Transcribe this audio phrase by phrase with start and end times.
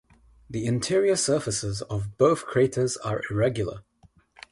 [0.49, 3.83] The interior surfaces of both craters are irregular.